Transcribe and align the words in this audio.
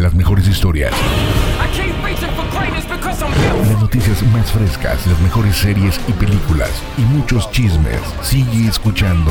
Las 0.00 0.14
mejores 0.14 0.48
historias. 0.48 0.94
Las 3.68 3.80
noticias 3.82 4.22
más 4.32 4.50
frescas, 4.50 5.06
las 5.06 5.20
mejores 5.20 5.54
series 5.54 6.00
y 6.08 6.12
películas 6.12 6.70
y 6.96 7.02
muchos 7.02 7.50
chismes. 7.50 8.00
Sigue 8.22 8.66
escuchando 8.66 9.30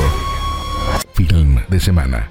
Film 1.14 1.58
de 1.68 1.80
Semana. 1.80 2.30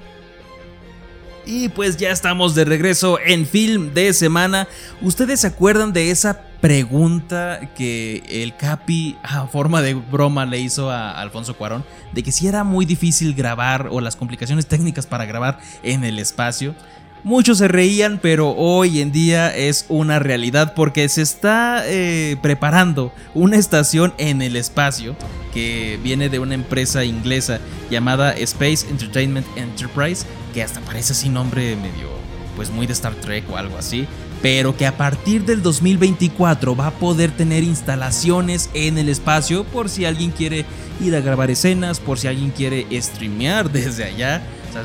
Y 1.44 1.68
pues 1.68 1.98
ya 1.98 2.12
estamos 2.12 2.54
de 2.54 2.64
regreso 2.64 3.18
en 3.22 3.44
Film 3.44 3.92
de 3.92 4.14
Semana. 4.14 4.68
¿Ustedes 5.02 5.40
se 5.40 5.48
acuerdan 5.48 5.92
de 5.92 6.10
esa 6.10 6.40
pregunta 6.62 7.60
que 7.76 8.22
el 8.26 8.56
Capi 8.56 9.18
a 9.22 9.48
forma 9.48 9.82
de 9.82 9.92
broma 9.92 10.46
le 10.46 10.60
hizo 10.60 10.90
a 10.90 11.20
Alfonso 11.20 11.58
Cuarón? 11.58 11.84
De 12.12 12.22
que 12.22 12.32
si 12.32 12.48
era 12.48 12.64
muy 12.64 12.86
difícil 12.86 13.34
grabar 13.34 13.88
o 13.90 14.00
las 14.00 14.16
complicaciones 14.16 14.66
técnicas 14.66 15.06
para 15.06 15.26
grabar 15.26 15.60
en 15.82 16.04
el 16.04 16.18
espacio. 16.18 16.74
Muchos 17.22 17.58
se 17.58 17.68
reían, 17.68 18.18
pero 18.22 18.50
hoy 18.56 19.00
en 19.00 19.12
día 19.12 19.54
es 19.54 19.84
una 19.90 20.18
realidad 20.18 20.72
porque 20.74 21.06
se 21.10 21.20
está 21.20 21.82
eh, 21.86 22.36
preparando 22.40 23.12
una 23.34 23.56
estación 23.56 24.14
en 24.16 24.40
el 24.40 24.56
espacio 24.56 25.14
que 25.52 25.98
viene 26.02 26.30
de 26.30 26.38
una 26.38 26.54
empresa 26.54 27.04
inglesa 27.04 27.60
llamada 27.90 28.32
Space 28.32 28.88
Entertainment 28.88 29.46
Enterprise, 29.56 30.24
que 30.54 30.62
hasta 30.62 30.80
parece 30.80 31.12
así 31.12 31.28
nombre 31.28 31.76
medio, 31.76 32.08
pues 32.56 32.70
muy 32.70 32.86
de 32.86 32.94
Star 32.94 33.14
Trek 33.16 33.44
o 33.50 33.58
algo 33.58 33.76
así, 33.76 34.06
pero 34.40 34.74
que 34.74 34.86
a 34.86 34.96
partir 34.96 35.44
del 35.44 35.62
2024 35.62 36.74
va 36.74 36.86
a 36.86 36.92
poder 36.92 37.32
tener 37.32 37.62
instalaciones 37.64 38.70
en 38.72 38.96
el 38.96 39.10
espacio 39.10 39.64
por 39.64 39.90
si 39.90 40.06
alguien 40.06 40.30
quiere 40.30 40.64
ir 41.04 41.14
a 41.14 41.20
grabar 41.20 41.50
escenas, 41.50 42.00
por 42.00 42.18
si 42.18 42.28
alguien 42.28 42.50
quiere 42.50 42.86
streamear 42.98 43.70
desde 43.72 44.04
allá. 44.04 44.42
O 44.70 44.72
sea, 44.72 44.82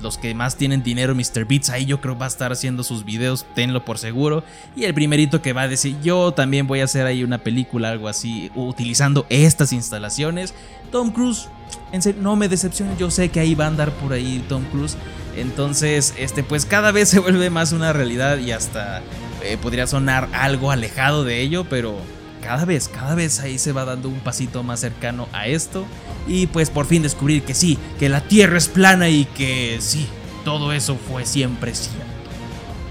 los 0.00 0.18
que 0.18 0.34
más 0.34 0.56
tienen 0.56 0.82
dinero, 0.82 1.14
Mr. 1.14 1.44
Beats, 1.46 1.70
ahí 1.70 1.84
yo 1.86 2.00
creo 2.00 2.16
va 2.16 2.26
a 2.26 2.28
estar 2.28 2.52
haciendo 2.52 2.82
sus 2.84 3.04
videos, 3.04 3.46
tenlo 3.54 3.84
por 3.84 3.98
seguro. 3.98 4.44
Y 4.76 4.84
el 4.84 4.94
primerito 4.94 5.42
que 5.42 5.52
va 5.52 5.62
a 5.62 5.68
decir, 5.68 5.96
yo 6.02 6.32
también 6.32 6.66
voy 6.66 6.80
a 6.80 6.84
hacer 6.84 7.06
ahí 7.06 7.24
una 7.24 7.38
película, 7.38 7.90
algo 7.90 8.08
así, 8.08 8.50
utilizando 8.54 9.26
estas 9.28 9.72
instalaciones. 9.72 10.54
Tom 10.90 11.10
Cruise, 11.10 11.48
en 11.92 12.02
serio, 12.02 12.22
no 12.22 12.36
me 12.36 12.48
decepcione, 12.48 12.94
yo 12.98 13.10
sé 13.10 13.28
que 13.28 13.40
ahí 13.40 13.54
va 13.54 13.64
a 13.64 13.68
andar 13.68 13.90
por 13.92 14.12
ahí 14.12 14.44
Tom 14.48 14.64
Cruise. 14.64 14.96
Entonces, 15.36 16.14
este, 16.18 16.42
pues 16.42 16.64
cada 16.64 16.90
vez 16.92 17.08
se 17.08 17.20
vuelve 17.20 17.50
más 17.50 17.72
una 17.72 17.92
realidad 17.92 18.38
y 18.38 18.52
hasta 18.52 19.02
eh, 19.42 19.56
podría 19.60 19.86
sonar 19.86 20.28
algo 20.32 20.70
alejado 20.70 21.24
de 21.24 21.40
ello, 21.40 21.64
pero 21.68 21.98
cada 22.40 22.64
vez, 22.64 22.88
cada 22.88 23.14
vez 23.14 23.40
ahí 23.40 23.58
se 23.58 23.72
va 23.72 23.84
dando 23.84 24.08
un 24.08 24.20
pasito 24.20 24.62
más 24.62 24.80
cercano 24.80 25.28
a 25.32 25.46
esto. 25.46 25.84
Y 26.26 26.46
pues 26.46 26.70
por 26.70 26.86
fin 26.86 27.02
descubrir 27.02 27.42
que 27.42 27.54
sí, 27.54 27.78
que 27.98 28.08
la 28.08 28.20
Tierra 28.20 28.58
es 28.58 28.68
plana 28.68 29.08
y 29.08 29.24
que 29.24 29.78
sí, 29.80 30.06
todo 30.44 30.72
eso 30.72 30.96
fue 30.96 31.24
siempre 31.24 31.74
cierto. 31.74 32.04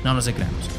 No 0.03 0.13
nos 0.13 0.25
creamos. 0.25 0.69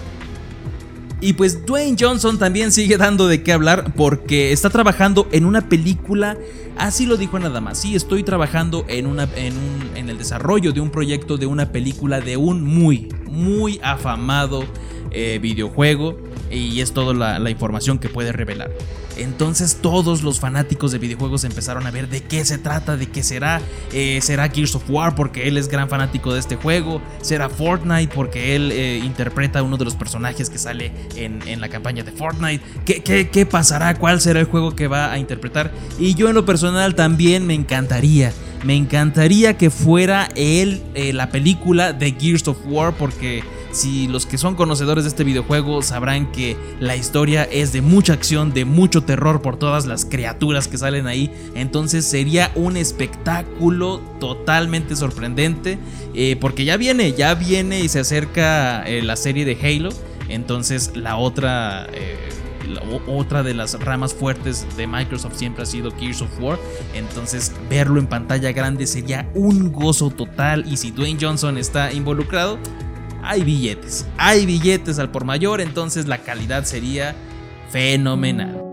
Y 1.20 1.32
pues 1.32 1.66
Dwayne 1.66 1.96
Johnson 1.98 2.38
también 2.38 2.70
sigue 2.70 2.96
dando 2.96 3.26
de 3.26 3.42
qué 3.42 3.52
hablar 3.52 3.92
porque 3.96 4.52
está 4.52 4.70
trabajando 4.70 5.28
en 5.32 5.44
una 5.44 5.68
película. 5.68 6.36
Así 6.76 7.06
lo 7.06 7.16
dijo 7.16 7.38
nada 7.40 7.60
más. 7.60 7.78
Sí, 7.78 7.96
estoy 7.96 8.22
trabajando 8.22 8.84
en, 8.88 9.06
una, 9.06 9.28
en, 9.34 9.54
en 9.96 10.08
el 10.08 10.16
desarrollo 10.16 10.72
de 10.72 10.80
un 10.80 10.90
proyecto 10.90 11.36
de 11.36 11.46
una 11.46 11.72
película 11.72 12.20
de 12.20 12.36
un 12.36 12.62
muy, 12.62 13.08
muy 13.26 13.80
afamado 13.82 14.64
eh, 15.10 15.38
videojuego 15.40 16.18
y 16.50 16.80
es 16.80 16.92
toda 16.92 17.14
la, 17.14 17.50
información 17.50 17.98
que 17.98 18.08
puede 18.08 18.32
revelar. 18.32 18.70
Entonces 19.16 19.78
todos 19.80 20.22
los 20.22 20.38
fanáticos 20.38 20.92
de 20.92 20.98
videojuegos 20.98 21.42
empezaron 21.44 21.86
a 21.86 21.90
ver 21.90 22.08
de 22.08 22.22
qué 22.22 22.44
se 22.44 22.58
trata, 22.58 22.96
de 22.96 23.06
qué 23.06 23.22
será. 23.22 23.60
Eh, 23.92 24.20
será 24.22 24.48
Gears 24.48 24.76
of 24.76 24.88
War 24.88 25.14
porque 25.14 25.48
él 25.48 25.56
es 25.56 25.68
gran 25.68 25.88
fanático 25.88 26.32
de 26.32 26.40
este 26.40 26.56
juego. 26.56 27.02
Será 27.20 27.48
Fortnite 27.48 28.14
porque 28.14 28.54
él 28.54 28.70
eh, 28.70 29.00
interpreta 29.02 29.58
a 29.58 29.62
uno 29.62 29.76
de 29.76 29.84
los 29.84 29.96
personajes 29.96 30.50
que 30.50 30.58
sale 30.58 30.92
en, 31.16 31.60
la 31.60 31.68
campaña 31.68 32.04
de 32.04 32.12
Fortnite. 32.12 32.62
¿Qué, 32.84 33.02
¿Qué, 33.02 33.28
qué, 33.28 33.44
pasará? 33.44 33.96
¿Cuál 33.96 34.20
será 34.20 34.38
el 34.38 34.46
juego 34.46 34.76
que 34.76 34.86
va 34.86 35.10
a 35.10 35.18
interpretar? 35.18 35.72
Y 35.98 36.14
yo 36.14 36.28
en 36.28 36.34
lo 36.34 36.44
personal 36.44 36.94
también 36.94 37.46
me 37.46 37.54
encantaría. 37.54 38.32
Me 38.64 38.76
encantaría 38.76 39.56
que 39.56 39.70
fuera 39.70 40.28
él 40.34 40.82
la 40.94 41.30
película 41.30 41.92
de 41.92 42.12
Gears 42.12 42.46
of 42.48 42.58
War 42.66 42.92
porque 42.92 43.42
si 43.70 44.08
los 44.08 44.26
que 44.26 44.38
son 44.38 44.54
conocedores 44.54 45.04
de 45.04 45.10
este 45.10 45.24
videojuego 45.24 45.82
sabrán 45.82 46.30
que 46.32 46.56
la 46.80 46.96
historia 46.96 47.44
es 47.44 47.72
de 47.72 47.82
mucha 47.82 48.12
acción, 48.12 48.52
de 48.52 48.64
mucho 48.64 49.02
terror 49.02 49.42
por 49.42 49.56
todas 49.56 49.86
las 49.86 50.04
criaturas 50.04 50.68
que 50.68 50.78
salen 50.78 51.06
ahí, 51.06 51.30
entonces 51.54 52.04
sería 52.04 52.50
un 52.54 52.76
espectáculo 52.76 54.00
totalmente 54.20 54.96
sorprendente, 54.96 55.78
eh, 56.14 56.36
porque 56.40 56.64
ya 56.64 56.76
viene, 56.76 57.12
ya 57.12 57.34
viene 57.34 57.80
y 57.80 57.88
se 57.88 58.00
acerca 58.00 58.82
eh, 58.86 59.02
la 59.02 59.16
serie 59.16 59.44
de 59.44 59.58
Halo, 59.60 59.90
entonces 60.28 60.92
la 60.94 61.16
otra... 61.16 61.86
Eh, 61.92 62.16
otra 63.06 63.42
de 63.42 63.54
las 63.54 63.80
ramas 63.80 64.12
fuertes 64.12 64.66
de 64.76 64.86
Microsoft 64.86 65.36
siempre 65.36 65.62
ha 65.62 65.66
sido 65.66 65.90
Gears 65.90 66.20
of 66.22 66.38
War. 66.38 66.58
Entonces, 66.94 67.52
verlo 67.70 67.98
en 67.98 68.06
pantalla 68.06 68.52
grande 68.52 68.86
sería 68.86 69.26
un 69.34 69.72
gozo 69.72 70.10
total. 70.10 70.70
Y 70.70 70.76
si 70.76 70.90
Dwayne 70.90 71.18
Johnson 71.18 71.56
está 71.56 71.92
involucrado, 71.92 72.58
hay 73.28 73.44
billetes. 73.44 74.06
Hay 74.16 74.46
billetes 74.46 74.98
al 74.98 75.10
por 75.10 75.24
mayor, 75.24 75.60
entonces 75.60 76.08
la 76.08 76.18
calidad 76.18 76.64
sería 76.64 77.14
fenomenal. 77.70 78.64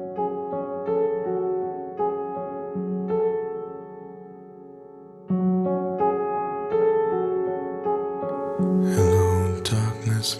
Hello, 8.95 9.61
darkness, 9.61 10.39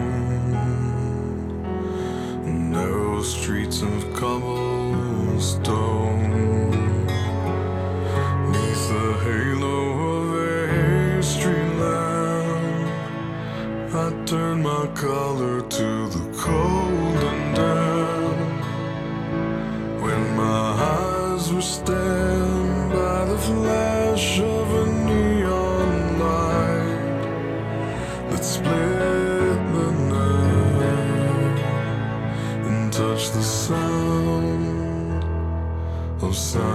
Of 3.83 4.13
cobblestone. 4.13 5.57
Neath 8.51 8.89
the 8.89 9.07
halo 9.23 9.77
of 10.17 10.33
a 10.35 11.23
street 11.23 11.73
lamp, 11.79 12.89
I 13.95 13.97
turned 14.25 14.63
my 14.63 14.85
collar 14.93 15.61
to 15.61 16.07
the 16.09 16.23
cold 16.37 17.30
and 33.01 33.17
touched 33.17 33.33
the 33.33 33.41
sound 33.41 35.23
of 36.21 36.35
silence. 36.35 36.71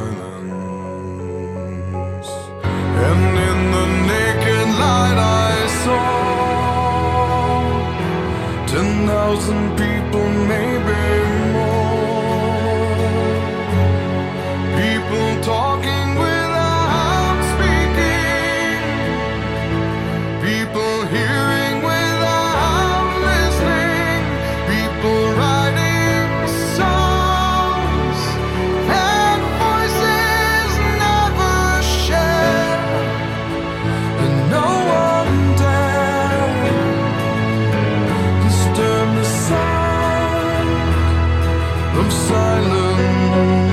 And 3.09 3.39
in 3.49 3.71
the 3.75 3.87
naked 4.11 4.69
light, 4.83 5.19
I 5.19 5.67
saw 5.83 6.07
ten 8.67 9.07
thousand 9.07 9.77
people, 9.77 10.29
maybe 10.49 11.26
of 42.07 42.13
silence. 42.13 43.66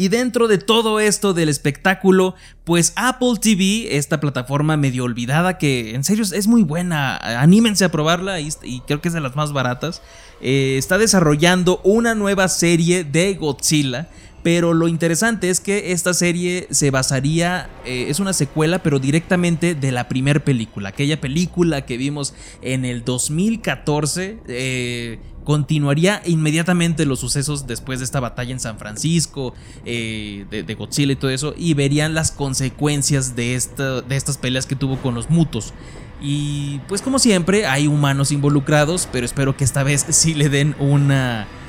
Y 0.00 0.08
dentro 0.08 0.48
de 0.48 0.56
todo 0.56 0.98
esto 0.98 1.34
del 1.34 1.50
espectáculo, 1.50 2.34
pues 2.64 2.94
Apple 2.96 3.34
TV, 3.38 3.98
esta 3.98 4.18
plataforma 4.18 4.78
medio 4.78 5.04
olvidada 5.04 5.58
que 5.58 5.94
en 5.94 6.04
serio 6.04 6.24
es 6.24 6.46
muy 6.46 6.62
buena, 6.62 7.18
anímense 7.18 7.84
a 7.84 7.90
probarla 7.90 8.40
y, 8.40 8.50
creo 8.86 9.02
que 9.02 9.08
es 9.08 9.14
de 9.14 9.20
las 9.20 9.36
más 9.36 9.52
baratas, 9.52 10.00
eh, 10.40 10.76
está 10.78 10.96
desarrollando 10.96 11.82
una 11.84 12.14
nueva 12.14 12.48
serie 12.48 13.04
de 13.04 13.34
Godzilla. 13.34 14.08
Pero 14.42 14.72
lo 14.72 14.88
interesante 14.88 15.50
es 15.50 15.60
que 15.60 15.92
esta 15.92 16.14
serie 16.14 16.66
se 16.70 16.90
basaría, 16.90 17.68
eh, 17.84 18.06
es 18.08 18.20
una 18.20 18.32
secuela, 18.32 18.82
pero 18.82 18.98
directamente 18.98 19.74
de 19.74 19.92
la 19.92 20.08
primera 20.08 20.40
película, 20.42 20.88
aquella 20.90 21.20
película 21.20 21.84
que 21.84 21.96
vimos 21.98 22.32
en 22.62 22.84
el 22.86 23.04
2014. 23.04 24.38
eh, 24.48 25.18
continuaría 25.44 26.22
inmediatamente 26.26 27.06
los 27.06 27.18
sucesos 27.20 27.66
después 27.66 27.98
de 27.98 28.04
esta 28.04 28.20
batalla 28.20 28.52
en 28.52 28.60
San 28.60 28.78
Francisco, 28.78 29.54
eh, 29.86 30.44
de, 30.50 30.62
de 30.62 30.74
Godzilla 30.74 31.12
y 31.12 31.16
todo 31.16 31.30
eso, 31.30 31.54
y 31.56 31.72
verían 31.74 32.14
las 32.14 32.30
consecuencias 32.30 33.34
de, 33.34 33.54
esta, 33.56 34.02
de 34.02 34.16
estas 34.16 34.36
peleas 34.38 34.66
que 34.66 34.76
tuvo 34.76 34.98
con 34.98 35.14
los 35.14 35.28
mutos. 35.30 35.72
Y 36.22 36.80
pues 36.88 37.00
como 37.02 37.18
siempre 37.18 37.66
hay 37.66 37.86
humanos 37.88 38.30
involucrados, 38.32 39.08
pero 39.10 39.24
espero 39.24 39.56
que 39.56 39.64
esta 39.64 39.82
vez 39.82 40.04
sí 40.10 40.34
le 40.34 40.50
den 40.50 40.76
una, 40.78 41.48
un- 41.48 41.59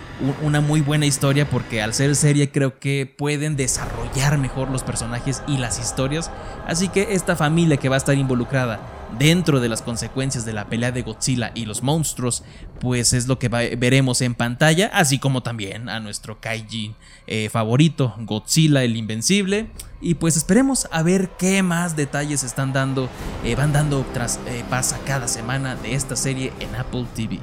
una 0.41 0.62
muy 0.62 0.81
buena 0.81 1.06
historia 1.06 1.50
porque 1.50 1.81
al 1.81 1.94
ser 1.94 2.15
serie 2.15 2.51
creo 2.51 2.79
que 2.79 3.06
pueden 3.06 3.56
desarrollar 3.56 4.38
mejor 4.38 4.69
los 4.69 4.83
personajes 4.83 5.41
y 5.47 5.57
las 5.57 5.79
historias. 5.79 6.31
Así 6.68 6.89
que 6.89 7.13
esta 7.13 7.35
familia 7.35 7.77
que 7.77 7.89
va 7.89 7.95
a 7.95 7.97
estar 7.97 8.15
involucrada 8.15 8.79
dentro 9.18 9.59
de 9.59 9.69
las 9.69 9.81
consecuencias 9.81 10.45
de 10.45 10.53
la 10.53 10.68
pelea 10.68 10.91
de 10.91 11.01
Godzilla 11.01 11.51
y 11.53 11.65
los 11.65 11.83
monstruos, 11.83 12.44
pues 12.79 13.13
es 13.13 13.27
lo 13.27 13.39
que 13.39 13.50
veremos 13.50 14.21
en 14.21 14.35
pantalla, 14.35 14.89
así 14.94 15.19
como 15.19 15.44
también 15.44 15.89
a 15.89 16.00
nuestro 16.00 16.39
Kaijin 16.39 16.95
eh, 17.27 17.50
favorito, 17.50 18.15
Godzilla 18.19 18.83
el 18.83 18.95
Invencible. 18.95 19.69
Y 20.01 20.15
pues 20.15 20.35
esperemos 20.35 20.88
a 20.91 21.03
ver 21.03 21.29
qué 21.38 21.62
más 21.62 21.95
detalles 21.95 22.44
están 22.44 22.74
dando, 22.74 23.07
eh, 23.44 23.56
van 23.56 23.71
dando 23.71 24.06
tras 24.13 24.39
eh, 24.47 24.63
pasa 24.69 25.00
cada 25.06 25.27
semana 25.27 25.75
de 25.75 25.94
esta 25.94 26.15
serie 26.15 26.53
en 26.59 26.75
Apple 26.75 27.06
TV. 27.15 27.39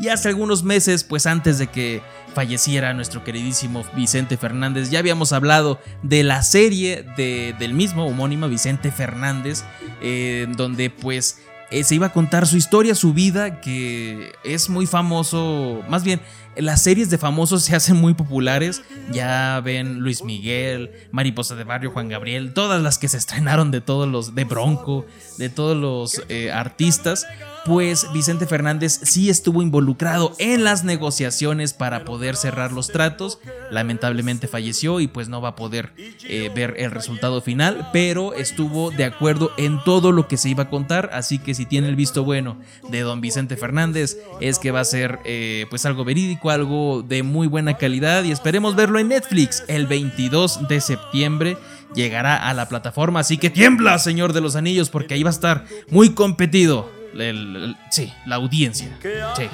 Y 0.00 0.08
hace 0.08 0.28
algunos 0.28 0.62
meses, 0.64 1.04
pues 1.04 1.26
antes 1.26 1.58
de 1.58 1.66
que 1.66 2.00
falleciera 2.34 2.94
nuestro 2.94 3.22
queridísimo 3.24 3.84
Vicente 3.94 4.36
Fernández, 4.36 4.90
ya 4.90 4.98
habíamos 5.00 5.32
hablado 5.32 5.78
de 6.02 6.22
la 6.22 6.42
serie 6.42 7.04
de- 7.16 7.54
del 7.58 7.74
mismo 7.74 8.06
homónima 8.06 8.46
Vicente 8.46 8.90
Fernández, 8.92 9.62
eh, 10.00 10.46
donde 10.56 10.88
pues 10.90 11.42
eh, 11.72 11.84
se 11.84 11.94
iba 11.94 12.06
a 12.06 12.12
contar 12.12 12.46
su 12.48 12.56
historia, 12.56 12.94
su 12.96 13.12
vida, 13.14 13.60
que 13.60 14.32
es 14.42 14.68
muy 14.70 14.86
famoso, 14.86 15.82
más 15.88 16.02
bien 16.02 16.20
las 16.56 16.82
series 16.82 17.10
de 17.10 17.18
famosos 17.18 17.62
se 17.64 17.76
hacen 17.76 17.96
muy 17.96 18.14
populares. 18.14 18.82
Ya 19.12 19.60
ven 19.64 20.00
Luis 20.00 20.24
Miguel, 20.24 20.90
Mariposa 21.12 21.54
de 21.54 21.64
Barrio, 21.64 21.90
Juan 21.92 22.08
Gabriel, 22.08 22.54
todas 22.54 22.82
las 22.82 22.98
que 22.98 23.06
se 23.08 23.18
estrenaron 23.18 23.70
de 23.70 23.80
todos 23.80 24.08
los, 24.08 24.34
de 24.34 24.44
Bronco, 24.44 25.04
de 25.38 25.48
todos 25.48 25.76
los 25.76 26.22
eh, 26.28 26.50
artistas. 26.50 27.26
Pues 27.66 28.06
Vicente 28.14 28.46
Fernández 28.46 29.00
sí 29.02 29.28
estuvo 29.28 29.60
involucrado 29.60 30.32
en 30.38 30.64
las 30.64 30.82
negociaciones 30.82 31.74
para 31.74 32.04
poder 32.06 32.36
cerrar 32.36 32.72
los 32.72 32.88
tratos. 32.88 33.38
Lamentablemente 33.70 34.48
falleció 34.48 34.98
y 35.00 35.08
pues 35.08 35.28
no 35.28 35.42
va 35.42 35.50
a 35.50 35.56
poder 35.56 35.92
eh, 36.24 36.50
ver 36.54 36.74
el 36.78 36.90
resultado 36.90 37.42
final, 37.42 37.90
pero 37.92 38.32
estuvo 38.32 38.90
de 38.90 39.04
acuerdo 39.04 39.52
en 39.58 39.82
todo 39.84 40.10
lo 40.10 40.26
que 40.26 40.38
se 40.38 40.48
iba 40.48 40.64
a 40.64 40.70
contar. 40.70 41.10
Así 41.12 41.38
que 41.38 41.54
si 41.54 41.66
tiene 41.66 41.88
el 41.88 41.96
visto 41.96 42.24
bueno 42.24 42.56
de 42.88 43.00
don 43.00 43.20
Vicente 43.20 43.58
Fernández, 43.58 44.16
es 44.40 44.58
que 44.58 44.70
va 44.70 44.80
a 44.80 44.84
ser 44.84 45.18
eh, 45.24 45.66
pues 45.68 45.84
algo 45.84 46.04
verídico, 46.04 46.50
algo 46.50 47.02
de 47.02 47.22
muy 47.22 47.46
buena 47.46 47.76
calidad 47.76 48.24
y 48.24 48.32
esperemos 48.32 48.74
verlo 48.74 48.98
en 48.98 49.08
Netflix 49.08 49.64
el 49.68 49.86
22 49.86 50.66
de 50.66 50.80
septiembre. 50.80 51.58
Llegará 51.94 52.48
a 52.48 52.54
la 52.54 52.68
plataforma, 52.68 53.20
así 53.20 53.36
que 53.36 53.50
tiembla, 53.50 53.98
Señor 53.98 54.32
de 54.32 54.40
los 54.40 54.54
Anillos, 54.54 54.90
porque 54.90 55.14
ahí 55.14 55.24
va 55.24 55.30
a 55.30 55.32
estar 55.32 55.64
muy 55.90 56.10
competido. 56.10 56.99
El- 57.14 57.56
el- 57.56 57.76
sí, 57.90 58.12
la 58.26 58.36
audiencia. 58.36 58.88
Sí, 59.36 59.48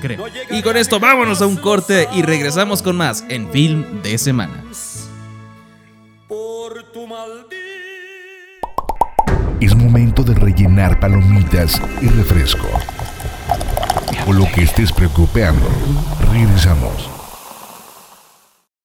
creo. 0.00 0.24
Y 0.50 0.62
con 0.62 0.76
esto 0.76 0.98
vámonos 1.00 1.40
a 1.42 1.46
un 1.46 1.56
corte 1.56 2.08
y 2.14 2.22
regresamos 2.22 2.82
con 2.82 2.96
más 2.96 3.24
en 3.28 3.50
Film 3.50 4.02
de 4.02 4.18
Semana. 4.18 4.62
por 6.28 6.82
tu 6.92 7.06
maldito. 7.06 7.54
Es 9.60 9.74
momento 9.74 10.22
de 10.22 10.34
rellenar 10.34 10.98
palomitas 11.00 11.80
y 12.02 12.08
refresco. 12.08 12.66
O 14.26 14.32
lo 14.32 14.44
que 14.52 14.62
estés 14.64 14.92
preocupando. 14.92 15.68
Regresamos. 16.32 17.08